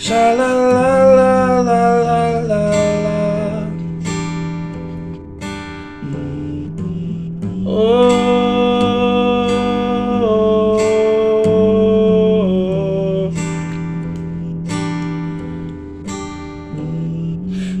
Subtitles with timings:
[0.00, 2.64] Sha la la la la la la
[3.04, 3.20] la.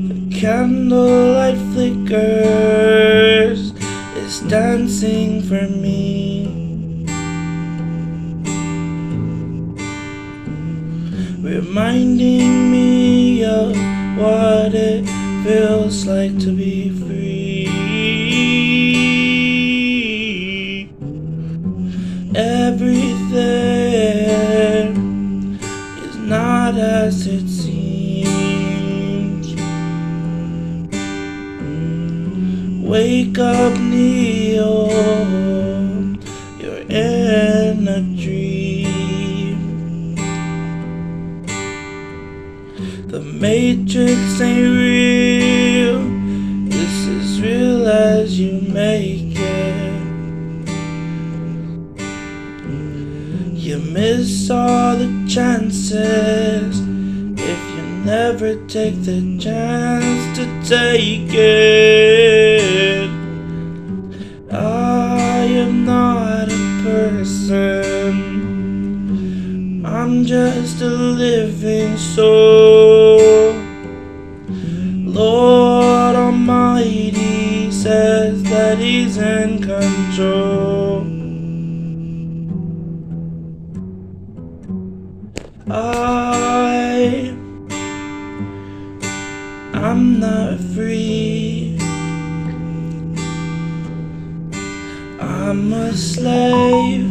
[0.08, 3.60] The candlelight flickers
[4.16, 6.09] is dancing for me.
[11.50, 13.70] Reminding me of
[14.16, 15.04] what it
[15.42, 17.66] feels like to be free.
[22.36, 23.40] Everything
[26.04, 28.76] is not as it seems.
[32.88, 35.29] Wake up, Neo.
[43.10, 45.98] The Matrix ain't real.
[46.68, 50.00] This is real as you make it.
[53.52, 63.10] You miss all the chances if you never take the chance to take it.
[64.52, 68.20] I am not a person.
[69.84, 72.69] I'm just a living soul.
[85.72, 87.32] I
[89.72, 91.78] I'm not free.
[95.20, 97.08] I'm a slave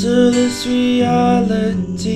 [0.00, 2.08] to this reality.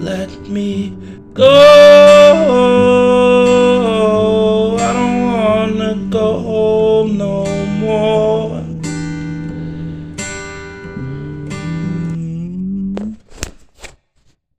[0.00, 0.96] Let me
[1.34, 1.44] go.
[4.78, 7.44] I don't wanna go home no
[7.80, 8.65] more.